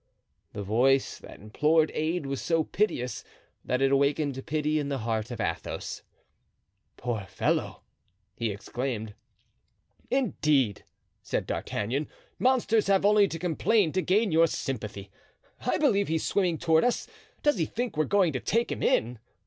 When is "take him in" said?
18.39-19.19